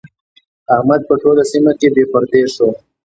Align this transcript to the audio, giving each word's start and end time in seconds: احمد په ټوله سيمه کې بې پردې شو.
احمد 0.75 1.01
په 1.07 1.13
ټوله 1.21 1.43
سيمه 1.51 1.71
کې 1.79 1.87
بې 1.95 2.03
پردې 2.11 2.41
شو. 2.53 2.69